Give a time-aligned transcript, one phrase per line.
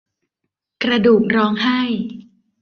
[0.83, 1.79] กระดูกร้องไห้